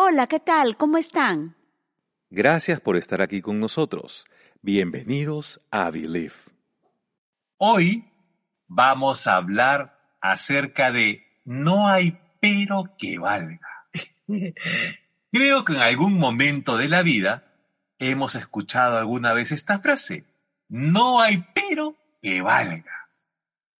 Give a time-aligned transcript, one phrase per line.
[0.00, 0.76] Hola, ¿qué tal?
[0.76, 1.56] ¿Cómo están?
[2.30, 4.26] Gracias por estar aquí con nosotros.
[4.62, 6.36] Bienvenidos a Believe.
[7.56, 8.08] Hoy
[8.68, 13.88] vamos a hablar acerca de no hay pero que valga.
[15.32, 17.52] Creo que en algún momento de la vida
[17.98, 20.26] hemos escuchado alguna vez esta frase.
[20.68, 23.08] No hay pero que valga.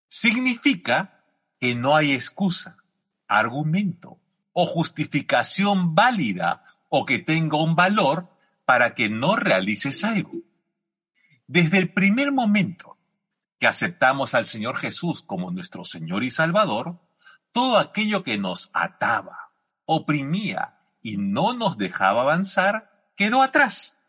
[0.09, 1.23] Significa
[1.61, 2.77] que no hay excusa,
[3.29, 4.19] argumento
[4.61, 8.29] o justificación válida o que tenga un valor
[8.65, 10.33] para que no realices algo.
[11.47, 12.99] Desde el primer momento
[13.61, 16.99] que aceptamos al Señor Jesús como nuestro Señor y Salvador,
[17.53, 19.53] todo aquello que nos ataba,
[19.85, 24.01] oprimía y no nos dejaba avanzar quedó atrás.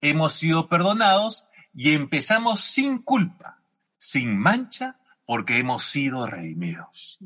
[0.00, 3.60] Hemos sido perdonados y empezamos sin culpa,
[3.98, 7.18] sin mancha, porque hemos sido redimidos.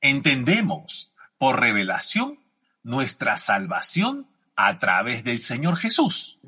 [0.00, 1.11] Entendemos
[1.42, 2.38] por revelación
[2.84, 6.38] nuestra salvación a través del Señor Jesús.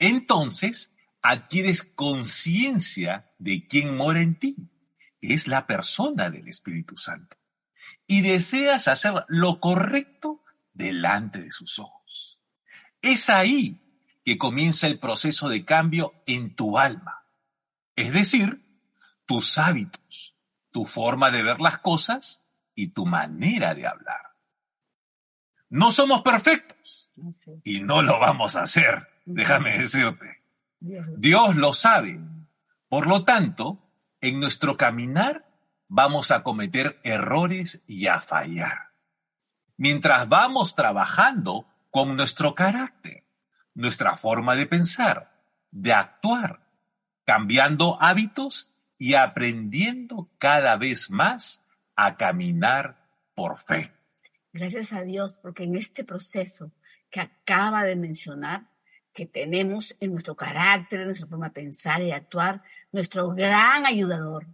[0.00, 4.56] Entonces, adquieres conciencia de quién mora en ti,
[5.20, 7.36] que es la persona del Espíritu Santo,
[8.08, 12.40] y deseas hacer lo correcto delante de sus ojos.
[13.00, 17.22] Es ahí que comienza el proceso de cambio en tu alma,
[17.94, 18.64] es decir,
[19.26, 20.34] tus hábitos,
[20.72, 22.42] tu forma de ver las cosas
[22.78, 24.36] y tu manera de hablar.
[25.68, 27.10] No somos perfectos
[27.64, 30.44] y no lo vamos a hacer, déjame decirte.
[30.78, 32.20] Dios lo sabe.
[32.88, 33.82] Por lo tanto,
[34.20, 35.44] en nuestro caminar
[35.88, 38.92] vamos a cometer errores y a fallar.
[39.76, 43.24] Mientras vamos trabajando con nuestro carácter,
[43.74, 46.60] nuestra forma de pensar, de actuar,
[47.24, 51.64] cambiando hábitos y aprendiendo cada vez más
[52.00, 52.96] a caminar
[53.34, 53.92] por fe.
[54.52, 56.70] Gracias a Dios, porque en este proceso
[57.10, 58.68] que acaba de mencionar,
[59.12, 64.46] que tenemos en nuestro carácter, en nuestra forma de pensar y actuar, nuestro gran ayudador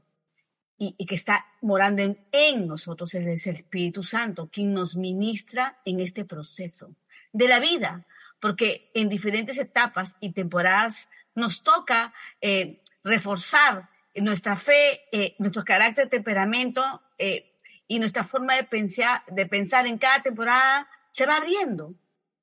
[0.78, 6.00] y, que está morando en, en nosotros, es el Espíritu Santo, quien nos ministra en
[6.00, 6.96] este proceso
[7.30, 8.06] de la vida,
[8.40, 16.08] porque en diferentes etapas y temporadas nos toca eh, reforzar nuestra fe, eh, nuestro carácter,
[16.08, 17.54] temperamento eh,
[17.86, 21.94] y nuestra forma de pensar, de pensar en cada temporada se va abriendo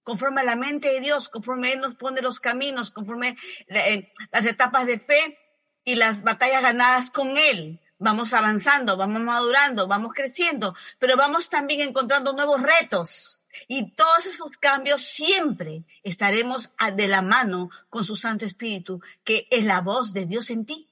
[0.04, 3.38] conforme a la mente de Dios, conforme Él nos pone los caminos, conforme
[3.68, 5.38] eh, las etapas de fe
[5.84, 7.80] y las batallas ganadas con Él.
[8.00, 13.44] Vamos avanzando, vamos madurando, vamos creciendo, pero vamos también encontrando nuevos retos.
[13.68, 19.64] Y todos esos cambios siempre estaremos de la mano con su Santo Espíritu, que es
[19.66, 20.91] la voz de Dios en ti.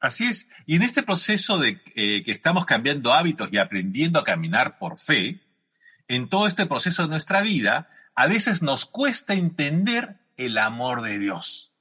[0.00, 0.48] Así es.
[0.66, 4.98] Y en este proceso de eh, que estamos cambiando hábitos y aprendiendo a caminar por
[4.98, 5.40] fe,
[6.08, 11.18] en todo este proceso de nuestra vida, a veces nos cuesta entender el amor de
[11.18, 11.72] Dios.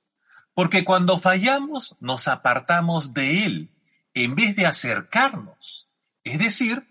[0.53, 3.69] Porque cuando fallamos nos apartamos de Él
[4.13, 5.88] en vez de acercarnos.
[6.24, 6.85] Es decir,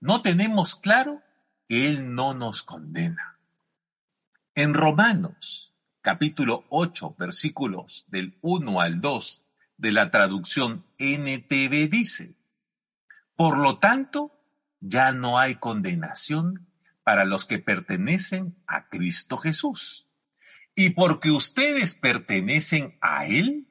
[0.00, 1.22] no tenemos claro
[1.68, 3.38] que Él no nos condena.
[4.54, 9.44] En Romanos capítulo 8 versículos del 1 al 2
[9.80, 12.36] de la traducción NTV dice,
[13.34, 14.32] Por lo tanto,
[14.80, 16.68] ya no hay condenación
[17.02, 20.06] para los que pertenecen a Cristo Jesús.
[20.74, 23.68] Y porque ustedes pertenecen a Él,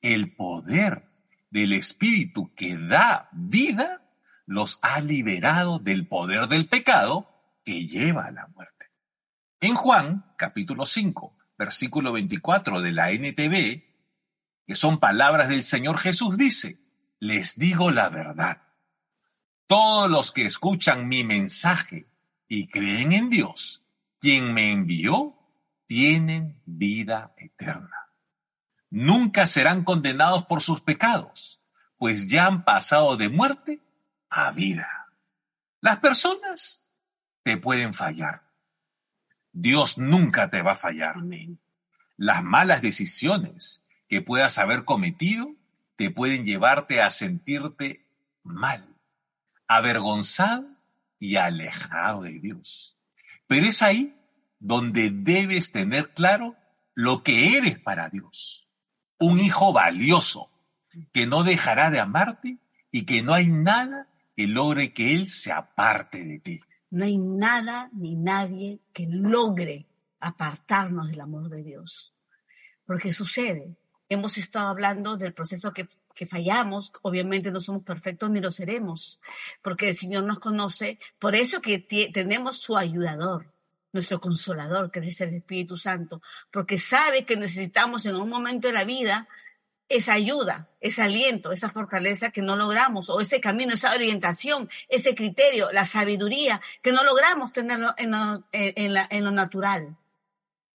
[0.00, 1.08] el poder
[1.50, 4.02] del Espíritu que da vida
[4.46, 7.30] los ha liberado del poder del pecado
[7.64, 8.90] que lleva a la muerte.
[9.60, 13.93] En Juan, capítulo 5, versículo 24 de la NTV,
[14.66, 16.78] que son palabras del Señor Jesús, dice,
[17.20, 18.62] les digo la verdad.
[19.66, 22.06] Todos los que escuchan mi mensaje
[22.48, 23.82] y creen en Dios,
[24.20, 25.38] quien me envió,
[25.86, 28.10] tienen vida eterna.
[28.90, 31.60] Nunca serán condenados por sus pecados,
[31.98, 33.80] pues ya han pasado de muerte
[34.30, 35.08] a vida.
[35.80, 36.82] Las personas
[37.42, 38.50] te pueden fallar.
[39.52, 41.16] Dios nunca te va a fallar.
[42.16, 45.54] Las malas decisiones que puedas haber cometido
[45.96, 48.06] te pueden llevarte a sentirte
[48.42, 48.96] mal,
[49.68, 50.66] avergonzado
[51.18, 52.98] y alejado de Dios.
[53.46, 54.14] Pero es ahí
[54.58, 56.56] donde debes tener claro
[56.94, 58.68] lo que eres para Dios.
[59.18, 60.50] Un hijo valioso
[61.12, 62.58] que no dejará de amarte
[62.90, 66.60] y que no hay nada que logre que Él se aparte de ti.
[66.90, 69.86] No hay nada ni nadie que logre
[70.20, 72.14] apartarnos del amor de Dios.
[72.86, 73.76] Porque sucede,
[74.08, 79.20] hemos estado hablando del proceso que fallamos, obviamente no somos perfectos ni lo seremos,
[79.62, 81.78] porque el Señor nos conoce, por eso que
[82.12, 83.52] tenemos su ayudador,
[83.92, 86.20] nuestro consolador, que es el Espíritu Santo,
[86.50, 89.28] porque sabe que necesitamos en un momento de la vida
[89.88, 95.14] esa ayuda, ese aliento, esa fortaleza que no logramos, o ese camino, esa orientación, ese
[95.14, 99.96] criterio, la sabiduría que no logramos tenerlo en lo, en lo natural,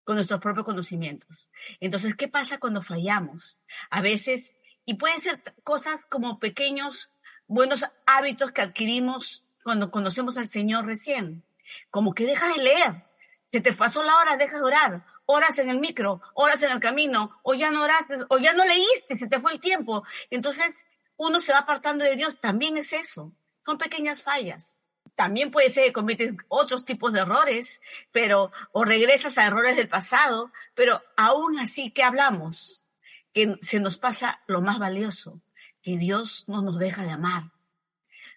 [0.04, 1.49] con nuestros propios conocimientos.
[1.80, 3.60] Entonces, ¿qué pasa cuando fallamos?
[3.90, 7.12] A veces, y pueden ser cosas como pequeños
[7.48, 11.44] buenos hábitos que adquirimos cuando conocemos al Señor recién,
[11.90, 13.06] como que dejas de leer,
[13.46, 16.80] se te pasó la hora, dejas de orar, horas en el micro, horas en el
[16.80, 20.04] camino, o ya no oraste, o ya no leíste, se te fue el tiempo.
[20.30, 20.78] Entonces,
[21.18, 23.32] uno se va apartando de Dios, también es eso,
[23.66, 24.79] son pequeñas fallas.
[25.20, 27.82] También puede ser que cometes otros tipos de errores,
[28.14, 32.86] pero, o regresas a errores del pasado, pero aún así, ¿qué hablamos?
[33.34, 35.42] Que se nos pasa lo más valioso,
[35.82, 37.44] que Dios no nos deja de amar.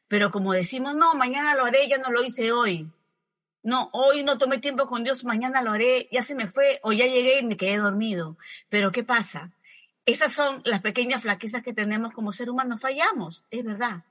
[0.09, 2.91] Pero como decimos, no, mañana lo haré, ya no lo hice hoy
[3.63, 6.93] no, hoy no tomé tiempo con Dios, mañana lo haré, ya se me fue o
[6.93, 8.37] ya llegué y me quedé dormido.
[8.69, 9.53] Pero ¿qué pasa?
[10.05, 14.03] Esas son las pequeñas flaquezas que tenemos como ser humano, fallamos, es verdad.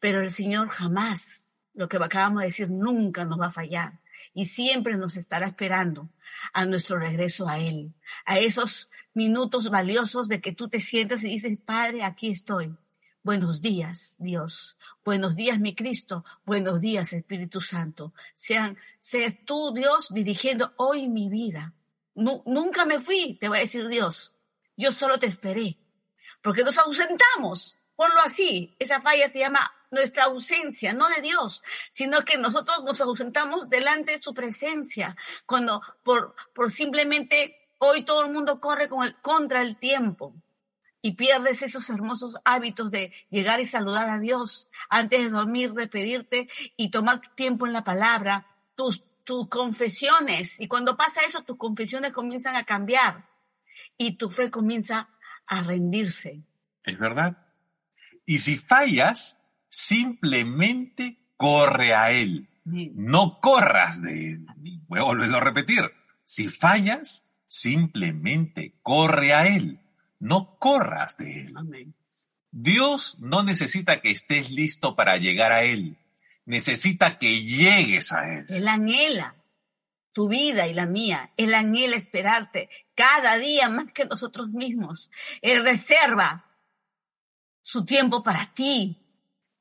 [0.00, 4.00] Pero el Señor jamás, lo que acabamos de decir, nunca nos va a fallar
[4.34, 6.08] y siempre nos estará esperando
[6.52, 7.92] a nuestro regreso a Él,
[8.24, 12.74] a esos minutos valiosos de que tú te sientas y dices, Padre, aquí estoy.
[13.22, 14.78] Buenos días, Dios.
[15.04, 16.24] Buenos días, mi Cristo.
[16.46, 18.14] Buenos días, Espíritu Santo.
[18.34, 21.74] Sean, seas tú, Dios, dirigiendo hoy mi vida.
[22.14, 24.34] nunca me fui, te va a decir Dios.
[24.76, 25.76] Yo solo te esperé.
[26.42, 27.76] Porque nos ausentamos.
[27.96, 28.74] Ponlo así.
[28.78, 34.12] Esa falla se llama nuestra ausencia, no de Dios, sino que nosotros nos ausentamos delante
[34.12, 35.16] de su presencia.
[35.46, 40.34] Cuando por, por simplemente hoy todo el mundo corre con contra el tiempo
[41.02, 45.88] y pierdes esos hermosos hábitos de llegar y saludar a Dios antes de dormir, de
[45.88, 50.60] pedirte y tomar tiempo en la palabra, tus, tus confesiones.
[50.60, 53.28] Y cuando pasa eso, tus confesiones comienzan a cambiar
[53.96, 55.08] y tu fe comienza
[55.46, 56.42] a rendirse.
[56.84, 57.46] Es verdad.
[58.26, 59.39] Y si fallas,
[59.70, 62.50] simplemente corre a Él.
[62.64, 64.46] No corras de Él.
[64.86, 65.90] Voy a volverlo a repetir.
[66.24, 69.80] Si fallas, simplemente corre a Él
[70.20, 71.94] no corras de Él.
[72.52, 75.98] Dios no necesita que estés listo para llegar a Él,
[76.44, 78.46] necesita que llegues a Él.
[78.48, 79.34] Él anhela
[80.12, 85.10] tu vida y la mía, Él anhela esperarte cada día más que nosotros mismos.
[85.42, 86.46] Él reserva
[87.62, 88.99] su tiempo para ti.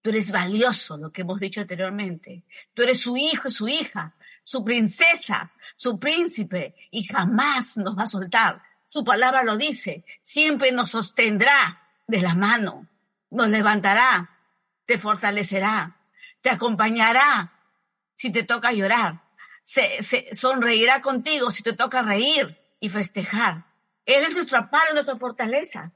[0.02, 2.44] Tú eres valioso, lo que hemos dicho anteriormente.
[2.74, 8.08] Tú eres su hijo su hija, su princesa, su príncipe, y jamás nos va a
[8.08, 12.88] soltar su palabra lo dice, siempre nos sostendrá de la mano,
[13.30, 14.36] nos levantará,
[14.88, 15.96] te fortalecerá,
[16.42, 17.54] te acompañará
[18.16, 19.22] si te toca llorar,
[19.62, 23.68] se, sonreirá contigo si te toca reír y festejar.
[24.08, 25.92] Él es nuestro amparo, nuestra fortaleza.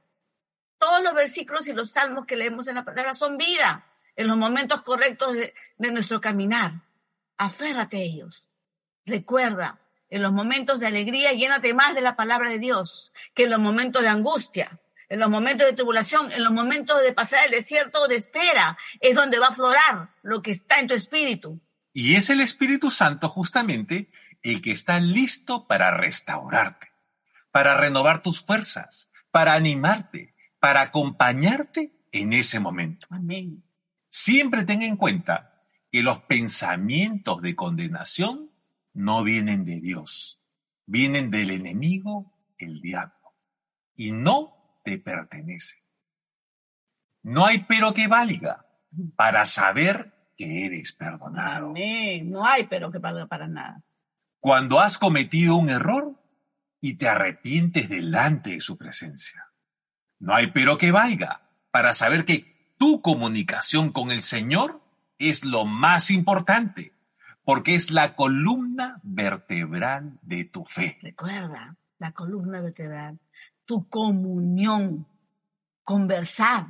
[0.78, 4.38] Todos los versículos y los salmos que leemos en la palabra son vida en los
[4.38, 6.82] momentos correctos de, de nuestro caminar.
[7.38, 8.48] Aférrate a ellos.
[9.06, 9.80] Recuerda,
[10.10, 13.60] en los momentos de alegría, llénate más de la palabra de Dios que en los
[13.60, 14.80] momentos de angustia,
[15.10, 19.16] en los momentos de tribulación, en los momentos de pasar el desierto de espera, es
[19.16, 21.60] donde va a aflorar lo que está en tu espíritu.
[21.94, 24.10] Y es el Espíritu Santo justamente
[24.42, 26.92] el que está listo para restaurarte,
[27.52, 33.08] para renovar tus fuerzas, para animarte, para acompañarte en ese momento.
[33.10, 33.64] Amén.
[34.16, 38.52] Siempre ten en cuenta que los pensamientos de condenación
[38.94, 40.40] no vienen de Dios,
[40.86, 43.34] vienen del enemigo, el diablo,
[43.96, 45.80] y no te pertenecen.
[47.24, 48.68] No hay pero que valga
[49.16, 51.74] para saber que eres perdonado.
[52.24, 53.84] No hay pero que valga para nada.
[54.40, 56.22] Cuando has cometido un error
[56.80, 59.48] y te arrepientes delante de su presencia.
[60.20, 62.53] No hay pero que valga para saber que
[62.84, 64.82] tu comunicación con el Señor
[65.18, 66.92] es lo más importante
[67.46, 71.00] porque es la columna vertebral de tu fe.
[71.02, 73.22] Recuerda, la columna vertebral,
[73.64, 75.08] tu comunión,
[75.86, 76.68] conversar,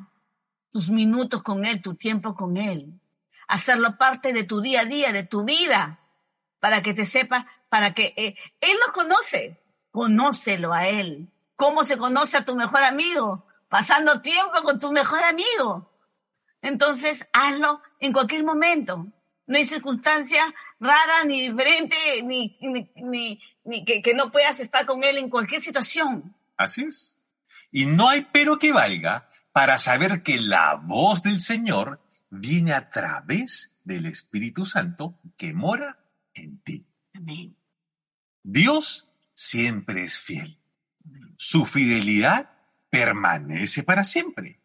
[0.71, 3.01] tus minutos con Él, tu tiempo con Él,
[3.47, 5.99] hacerlo parte de tu día a día, de tu vida,
[6.59, 11.31] para que te sepa, para que eh, Él lo conoce, conócelo a Él.
[11.55, 13.47] ¿Cómo se conoce a tu mejor amigo?
[13.67, 15.89] Pasando tiempo con tu mejor amigo.
[16.63, 19.05] Entonces, hazlo en cualquier momento.
[19.45, 20.41] No hay circunstancia
[20.79, 22.57] rara ni diferente, ni,
[22.95, 26.35] ni, ni, que, que no puedas estar con Él en cualquier situación.
[26.57, 27.19] Así es.
[27.69, 32.89] Y no hay pero que valga para saber que la voz del Señor viene a
[32.89, 35.99] través del Espíritu Santo que mora
[36.33, 36.87] en ti.
[37.13, 37.57] Amén.
[38.41, 40.57] Dios siempre es fiel.
[41.35, 42.51] Su fidelidad
[42.89, 44.61] permanece para siempre.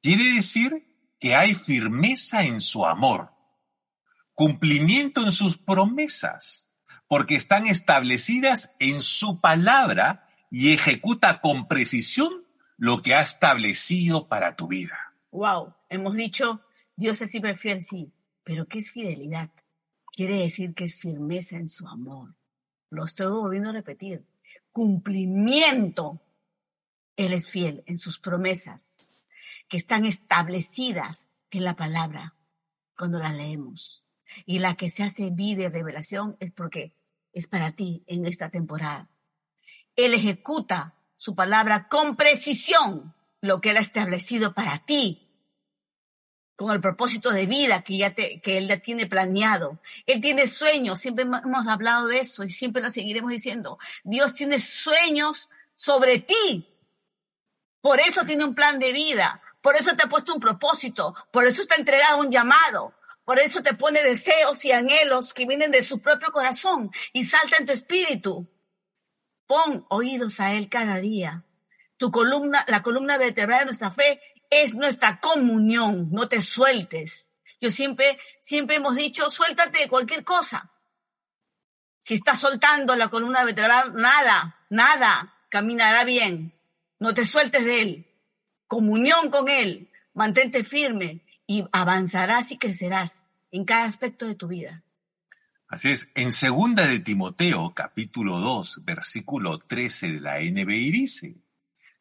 [0.00, 0.93] Quiere decir
[1.24, 3.32] que hay firmeza en su amor,
[4.34, 6.70] cumplimiento en sus promesas,
[7.08, 12.44] porque están establecidas en su palabra y ejecuta con precisión
[12.76, 15.14] lo que ha establecido para tu vida.
[15.30, 16.60] Wow, hemos dicho,
[16.94, 18.12] Dios es siempre fiel, sí,
[18.42, 19.48] pero ¿qué es fidelidad?
[20.12, 22.36] Quiere decir que es firmeza en su amor.
[22.90, 24.26] Lo estoy volviendo a repetir.
[24.70, 26.20] Cumplimiento.
[27.16, 29.03] Él es fiel en sus promesas,
[29.68, 32.34] que están establecidas en la palabra
[32.96, 34.04] cuando la leemos.
[34.46, 36.96] Y la que se hace vida y revelación es porque
[37.32, 39.08] es para ti en esta temporada.
[39.96, 45.24] Él ejecuta su palabra con precisión, lo que Él ha establecido para ti,
[46.56, 49.80] con el propósito de vida que, ya te, que Él ya tiene planeado.
[50.06, 53.78] Él tiene sueños, siempre hemos hablado de eso y siempre lo seguiremos diciendo.
[54.04, 56.68] Dios tiene sueños sobre ti.
[57.80, 61.46] Por eso tiene un plan de vida, por eso te ha puesto un propósito, por
[61.46, 62.94] eso te ha entregado un llamado,
[63.24, 67.56] por eso te pone deseos y anhelos que vienen de su propio corazón y salta
[67.56, 68.46] en tu espíritu.
[69.46, 71.46] Pon oídos a Él cada día.
[71.96, 76.10] Tu columna, la columna vertebral de nuestra fe es nuestra comunión.
[76.12, 77.34] No te sueltes.
[77.58, 80.70] Yo siempre, siempre hemos dicho, suéltate de cualquier cosa.
[82.00, 86.52] Si estás soltando la columna vertebral, nada, nada caminará bien.
[86.98, 88.13] No te sueltes de Él.
[88.74, 89.88] Comunión con Él.
[90.14, 94.82] Mantente firme y avanzarás y crecerás en cada aspecto de tu vida.
[95.68, 101.36] Así es, en segunda de Timoteo, capítulo 2, versículo 13 de la NBI dice,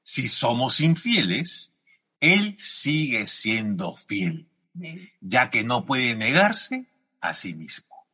[0.01, 1.75] si somos infieles,
[2.19, 4.49] Él sigue siendo fiel,
[5.21, 6.87] ya que no puede negarse
[7.21, 8.07] a sí mismo.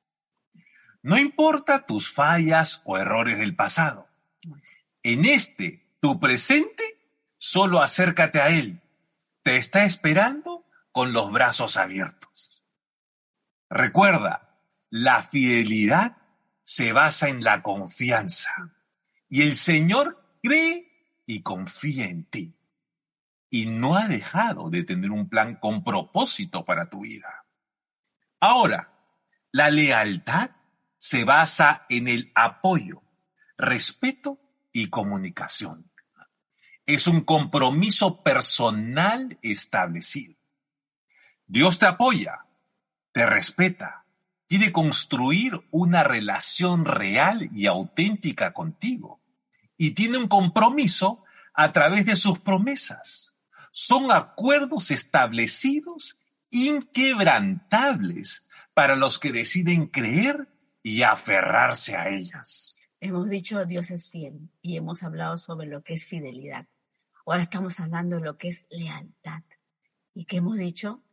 [1.02, 4.10] No importa tus fallas o errores del pasado.
[5.02, 6.99] En este, tu presente,
[7.40, 8.84] solo acércate a Él.
[9.42, 12.64] Te está esperando con los brazos abiertos.
[13.70, 14.60] Recuerda,
[14.92, 16.18] la fidelidad
[16.64, 18.52] se basa en la confianza
[19.28, 22.56] y el Señor cree y confía en ti
[23.50, 27.46] y no ha dejado de tener un plan con propósito para tu vida.
[28.40, 28.94] Ahora,
[29.52, 30.52] la lealtad
[30.98, 33.02] se basa en el apoyo,
[33.58, 34.40] respeto
[34.72, 35.89] y comunicación.
[36.90, 40.34] Es un compromiso personal establecido.
[41.46, 42.48] Dios te apoya,
[43.12, 44.08] te respeta,
[44.48, 49.22] quiere construir una relación real y auténtica contigo.
[49.78, 53.36] Y tiene un compromiso a través de sus promesas.
[53.70, 56.18] Son acuerdos establecidos
[56.50, 60.48] inquebrantables para los que deciden creer
[60.82, 62.78] y aferrarse a ellas.
[63.00, 66.66] Hemos dicho Dios es fiel y hemos hablado sobre lo que es fidelidad.
[67.30, 69.44] Ahora estamos hablando de lo que es lealtad.
[70.16, 71.04] ¿Y que hemos dicho?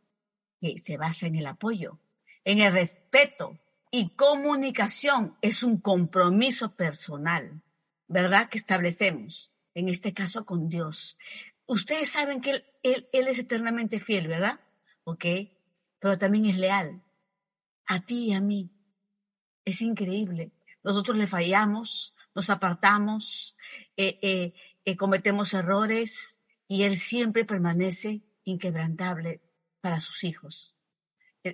[0.59, 1.99] Que se basa en el apoyo,
[2.43, 3.59] en el respeto
[3.91, 7.61] y comunicación es un compromiso personal,
[8.07, 8.49] ¿verdad?
[8.49, 11.19] Que establecemos, en este caso con Dios.
[11.67, 14.59] Ustedes saben que Él, es eternamente fiel, ¿verdad?
[15.03, 15.25] ¿Ok?
[15.99, 17.03] Pero también es leal
[17.85, 18.71] a ti y a mí.
[19.65, 20.51] Es increíble.
[20.83, 23.55] Nosotros le fallamos, nos apartamos,
[23.95, 24.53] eh, eh,
[24.87, 29.41] eh, cometemos errores y Él siempre permanece inquebrantable
[29.81, 30.77] para sus hijos.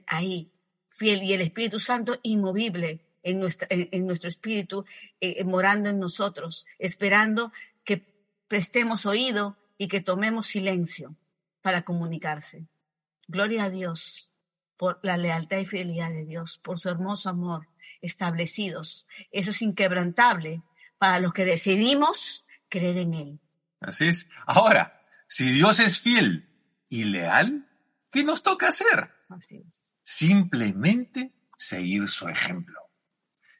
[0.05, 0.51] Ahí,
[0.91, 4.85] fiel y el Espíritu Santo inmovible en, nuestra, en, nuestro espíritu,
[5.19, 7.51] eh, eh, morando en nosotros, esperando
[7.83, 8.05] que
[8.47, 11.15] prestemos oído y que tomemos silencio
[11.63, 12.67] para comunicarse.
[13.27, 14.31] Gloria a Dios
[14.77, 17.67] por la lealtad y fidelidad de Dios, por su hermoso amor
[17.99, 19.07] establecidos.
[19.31, 20.61] Eso es inquebrantable
[20.99, 22.42] para los que decidimos
[22.79, 23.39] creer en Él.
[23.79, 24.29] Así es.
[24.45, 26.49] Ahora, si Dios es fiel
[26.89, 27.69] y leal,
[28.11, 29.11] ¿qué nos toca hacer?
[29.29, 32.79] Así es simplemente seguir su ejemplo.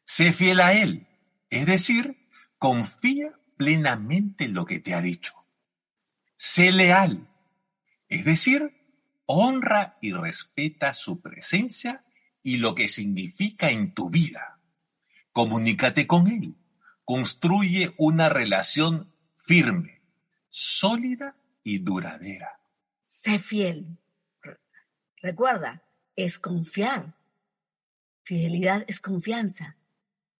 [0.05, 1.07] Sé fiel a Él,
[1.49, 2.27] es decir,
[2.57, 5.33] confía plenamente en lo que te ha dicho.
[6.35, 7.29] Sé leal,
[8.09, 8.75] es decir,
[9.25, 12.03] honra y respeta su presencia
[12.43, 14.59] y lo que significa en tu vida.
[15.31, 16.55] Comunícate con Él,
[17.05, 20.01] construye una relación firme,
[20.49, 22.59] sólida y duradera.
[23.03, 23.97] Sé fiel.
[25.21, 25.83] Recuerda,
[26.15, 27.15] es confiar.
[28.23, 29.77] Fidelidad es confianza.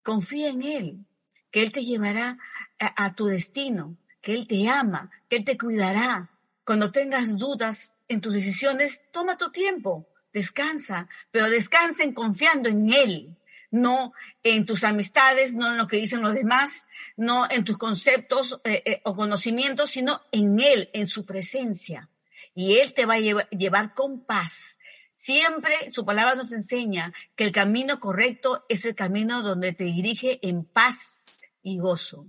[0.03, 1.05] Confía en Él,
[1.51, 2.37] que Él te llevará
[2.79, 6.29] a, tu destino, que Él te ama, que Él te cuidará.
[6.65, 13.37] Cuando tengas dudas en tus decisiones, toma tu tiempo, descansa, pero descansen confiando en Él.
[13.73, 14.13] No
[14.43, 16.87] en tus amistades, no en lo que dicen los demás,
[17.17, 22.07] no en tus conceptos eh, eh, o conocimientos, sino en Él, en su presencia.
[22.53, 24.77] Y Él te va a llevar con paz.
[25.15, 30.39] Siempre su palabra nos enseña que el camino correcto es el camino donde te dirige
[30.43, 32.27] en paz y gozo.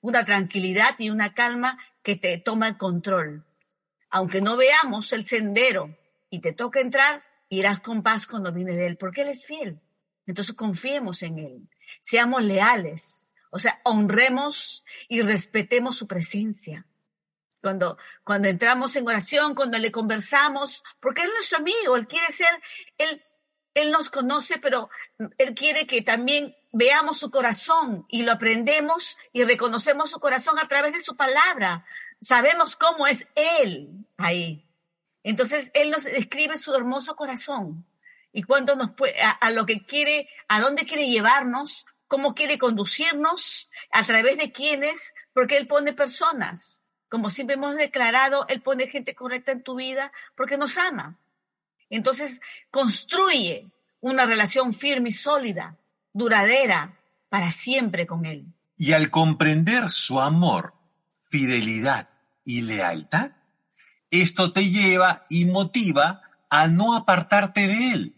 [0.00, 3.44] Una tranquilidad y una calma que te toma el control.
[4.10, 5.98] Aunque no veamos el sendero
[6.30, 9.80] y te toca entrar, irás con paz cuando viene de Él, porque Él es fiel.
[10.28, 11.70] Entonces confiemos en Él,
[12.02, 16.86] seamos leales, o sea, honremos y respetemos su presencia.
[17.62, 22.30] Cuando, cuando entramos en oración, cuando le conversamos, porque Él es nuestro amigo, Él quiere
[22.30, 22.60] ser,
[22.98, 23.24] Él,
[23.72, 24.90] Él nos conoce, pero
[25.38, 30.68] Él quiere que también veamos su corazón y lo aprendemos y reconocemos su corazón a
[30.68, 31.86] través de su palabra.
[32.20, 34.68] Sabemos cómo es Él ahí.
[35.22, 37.86] Entonces Él nos describe su hermoso corazón
[38.32, 43.70] y cuándo nos puede, a, lo que quiere, a dónde quiere llevarnos, cómo quiere conducirnos,
[43.92, 46.86] a través de quiénes, porque Él pone personas.
[47.08, 51.18] Como siempre hemos declarado, Él pone gente correcta en tu vida porque nos ama.
[51.90, 53.70] Entonces, construye
[54.00, 55.78] una relación firme y sólida,
[56.12, 58.46] duradera, para siempre con Él.
[58.76, 60.74] Y al comprender su amor,
[61.28, 62.08] fidelidad
[62.44, 63.32] y lealtad,
[64.10, 68.17] esto te lleva y motiva a no apartarte de Él,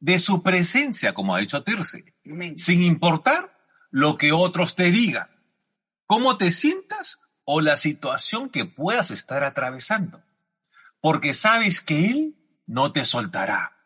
[0.00, 2.14] de su presencia, como ha dicho Tirce,
[2.56, 3.56] sin importar
[3.90, 5.28] lo que otros te digan,
[6.06, 10.22] cómo te sientas o la situación que puedas estar atravesando,
[11.00, 13.76] porque sabes que Él no te soltará,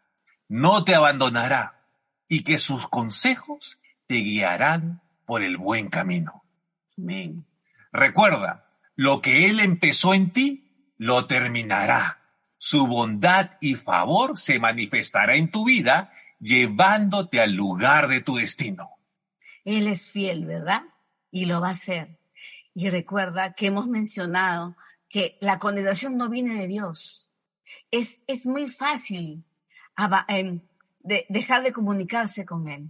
[0.49, 1.89] no te abandonará
[2.29, 6.45] y que sus consejos te guiarán por el buen camino.
[7.93, 12.24] Recuerda, lo que Él empezó en ti, lo terminará
[12.65, 18.89] su bondad y favor se manifestará en tu vida llevándote al lugar de tu destino.
[19.67, 20.83] Él es fiel, ¿verdad?
[21.31, 22.19] Y lo va a hacer.
[22.75, 24.77] Y recuerda que hemos mencionado
[25.11, 27.31] que la condenación no viene de Dios.
[27.91, 29.45] Es, es muy fácil
[30.29, 30.63] em,
[31.29, 32.89] dejar de comunicarse con Él.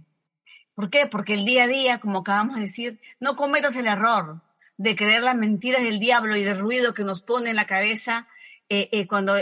[0.73, 1.05] ¿Por qué?
[1.05, 4.41] Porque el día a día, como acabamos de decir, no cometas el error
[4.77, 8.29] de creer las mentiras del diablo y el ruido que nos pone en la cabeza
[8.69, 9.35] eh, eh, cuando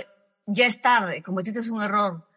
[0.45, 2.27] ya es tarde, cometiste un error.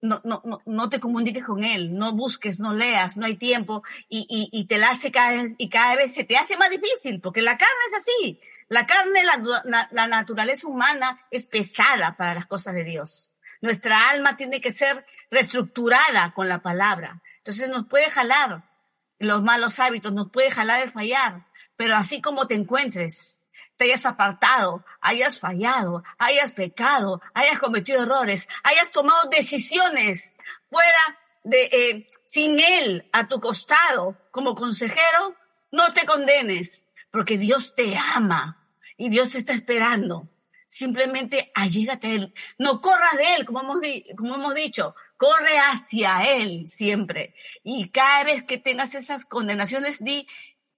[0.00, 3.82] No, no, no, no te comuniques con él, no busques, no leas, no hay tiempo
[4.08, 6.70] y, y, y te la hace cada vez, y cada vez se te hace más
[6.70, 8.40] difícil porque la carne es así.
[8.68, 13.34] La carne, la, la naturaleza humana es pesada para las cosas de Dios.
[13.60, 17.22] Nuestra alma tiene que ser reestructurada con la palabra.
[17.38, 18.70] Entonces nos puede jalar
[19.18, 23.47] los malos hábitos, nos puede jalar el fallar, pero así como te encuentres,
[23.78, 30.36] te hayas apartado, hayas fallado, hayas pecado, hayas cometido errores, hayas tomado decisiones
[30.68, 35.36] fuera de, eh, sin Él a tu costado como consejero,
[35.70, 40.28] no te condenes, porque Dios te ama y Dios te está esperando.
[40.66, 42.34] Simplemente allégate a Él.
[42.58, 43.78] No corras de Él, como hemos,
[44.16, 47.34] como hemos dicho, corre hacia Él siempre.
[47.62, 50.26] Y cada vez que tengas esas condenaciones, di,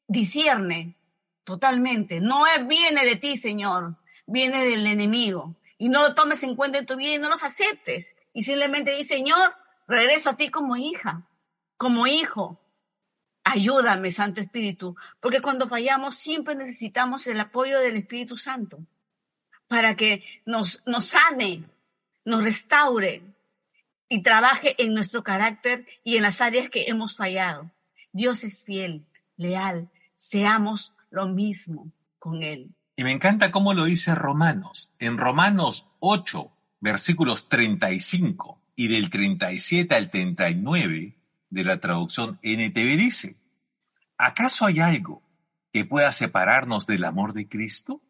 [0.07, 0.97] discierne,
[1.51, 2.21] Totalmente.
[2.21, 5.57] No viene de ti, Señor, viene del enemigo.
[5.79, 8.15] Y no lo tomes en cuenta en tu vida y no los aceptes.
[8.33, 9.53] Y simplemente di, Señor,
[9.89, 11.27] regreso a ti como hija,
[11.77, 12.61] como hijo.
[13.43, 18.79] Ayúdame, Santo Espíritu, porque cuando fallamos siempre necesitamos el apoyo del Espíritu Santo
[19.67, 21.65] para que nos, nos sane,
[22.25, 23.25] nos restaure
[24.09, 27.73] y trabaje en nuestro carácter y en las áreas que hemos fallado.
[28.13, 29.05] Dios es fiel,
[29.37, 29.91] leal.
[30.15, 32.75] Seamos lo mismo con Él.
[32.97, 34.93] Y me encanta cómo lo dice Romanos.
[34.99, 41.19] En Romanos 8, versículos 35 y del 37 al 39
[41.51, 43.37] de la traducción NTV dice,
[44.17, 45.23] ¿acaso hay algo
[45.73, 48.03] que pueda separarnos del amor de Cristo?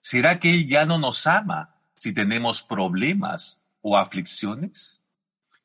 [0.00, 5.02] ¿Será que Él ya no nos ama si tenemos problemas o aflicciones?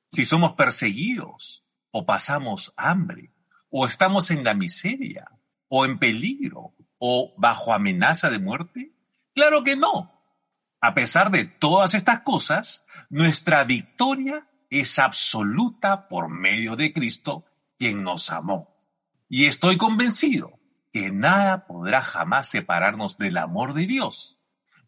[0.09, 3.31] Si somos perseguidos o pasamos hambre
[3.69, 5.29] o estamos en la miseria
[5.73, 8.91] o en peligro o bajo amenaza de muerte?
[9.33, 10.11] Claro que no.
[10.81, 17.45] A pesar de todas estas cosas, nuestra victoria es absoluta por medio de Cristo,
[17.79, 18.75] quien nos amó.
[19.29, 20.59] Y estoy convencido
[20.91, 24.39] que nada podrá jamás separarnos del amor de Dios.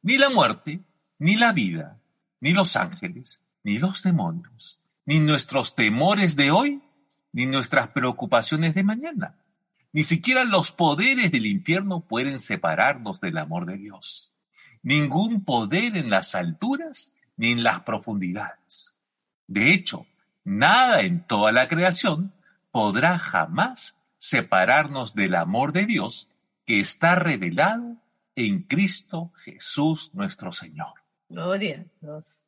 [0.02, 0.84] Ni la muerte,
[1.17, 2.02] ni la vida,
[2.41, 6.84] ni los ángeles, ni los demonios, ni nuestros temores de hoy,
[7.32, 9.42] ni nuestras preocupaciones de mañana.
[9.93, 14.34] Ni siquiera los poderes del infierno pueden separarnos del amor de Dios.
[14.82, 18.95] Ningún poder en las alturas ni en las profundidades.
[19.45, 20.08] De hecho,
[20.43, 22.34] nada en toda la creación
[22.71, 26.27] podrá jamás separarnos del amor de Dios
[26.65, 27.97] que está revelado
[28.36, 30.93] en Cristo Jesús nuestro Señor.
[31.29, 32.47] Gloria a Dios.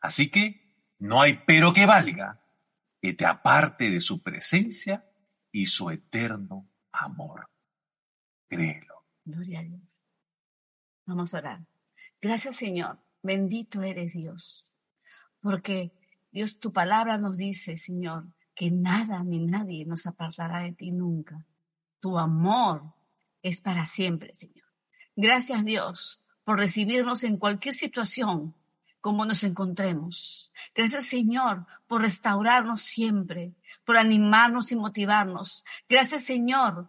[0.00, 0.60] Así que
[0.98, 2.40] no hay pero que valga
[3.00, 5.04] que te aparte de su presencia
[5.52, 7.48] y su eterno amor.
[8.48, 9.04] Créelo.
[9.24, 10.02] Gloria a Dios.
[11.06, 11.66] Vamos a orar.
[12.20, 12.98] Gracias Señor.
[13.22, 14.74] Bendito eres Dios.
[15.40, 15.92] Porque
[16.30, 21.46] Dios, tu palabra nos dice, Señor, que nada ni nadie nos apartará de ti nunca.
[22.00, 22.94] Tu amor
[23.42, 24.66] es para siempre, Señor.
[25.16, 28.54] Gracias Dios por recibirnos en cualquier situación
[29.00, 30.52] como nos encontremos.
[30.74, 35.64] Gracias Señor por restaurarnos siempre, por animarnos y motivarnos.
[35.88, 36.88] Gracias Señor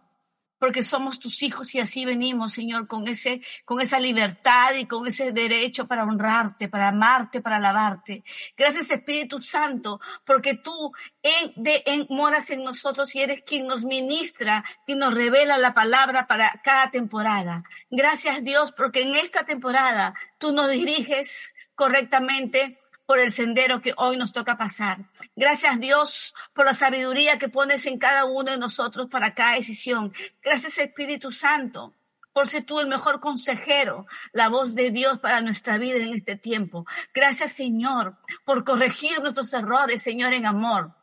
[0.62, 5.08] porque somos tus hijos y así venimos, Señor, con ese, con esa libertad y con
[5.08, 8.22] ese derecho para honrarte, para amarte, para alabarte.
[8.56, 14.64] Gracias Espíritu Santo, porque tú en, de, moras en nosotros y eres quien nos ministra,
[14.86, 17.64] y nos revela la palabra para cada temporada.
[17.90, 24.16] Gracias Dios, porque en esta temporada tú nos diriges correctamente por el sendero que hoy
[24.16, 24.98] nos toca pasar.
[25.34, 30.12] Gracias Dios por la sabiduría que pones en cada uno de nosotros para cada decisión.
[30.44, 31.92] Gracias Espíritu Santo
[32.32, 36.36] por ser tú el mejor consejero, la voz de Dios para nuestra vida en este
[36.36, 36.86] tiempo.
[37.12, 40.94] Gracias Señor por corregir nuestros errores, Señor, en amor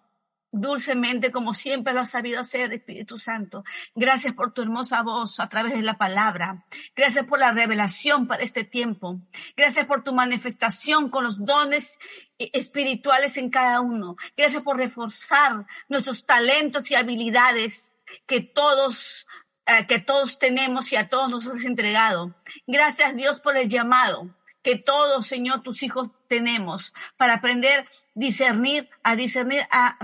[0.51, 3.63] dulcemente como siempre lo has sabido hacer, Espíritu Santo.
[3.95, 6.65] Gracias por tu hermosa voz a través de la palabra.
[6.95, 9.19] Gracias por la revelación para este tiempo.
[9.55, 11.99] Gracias por tu manifestación con los dones
[12.37, 14.15] espirituales en cada uno.
[14.35, 19.27] Gracias por reforzar nuestros talentos y habilidades que todos
[19.65, 22.33] eh, que todos tenemos y a todos nos has entregado.
[22.65, 29.15] Gracias Dios por el llamado que todos, Señor, tus hijos tenemos para aprender discernir, a
[29.15, 29.97] discernir, a,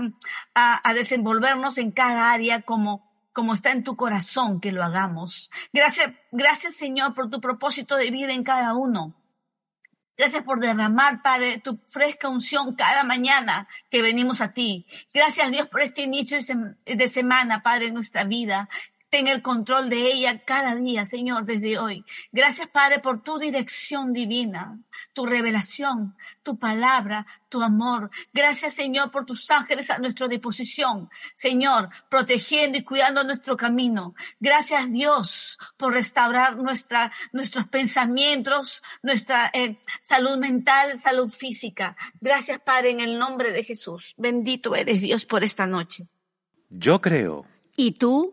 [0.54, 5.50] a, a desenvolvernos en cada área como como está en tu corazón que lo hagamos.
[5.70, 9.14] Gracias, gracias Señor por tu propósito de vida en cada uno.
[10.16, 14.86] Gracias por derramar, Padre, tu fresca unción cada mañana que venimos a ti.
[15.12, 16.38] Gracias, Dios, por este inicio
[16.86, 18.70] de semana, Padre, en nuestra vida.
[19.08, 22.04] Ten el control de ella cada día, Señor, desde hoy.
[22.32, 24.80] Gracias, Padre, por tu dirección divina,
[25.12, 28.10] tu revelación, tu palabra, tu amor.
[28.32, 31.08] Gracias, Señor, por tus ángeles a nuestra disposición.
[31.34, 34.14] Señor, protegiendo y cuidando nuestro camino.
[34.40, 41.96] Gracias, Dios, por restaurar nuestra, nuestros pensamientos, nuestra eh, salud mental, salud física.
[42.20, 44.14] Gracias, Padre, en el nombre de Jesús.
[44.16, 46.08] Bendito eres, Dios, por esta noche.
[46.70, 47.46] Yo creo.
[47.76, 48.32] ¿Y tú?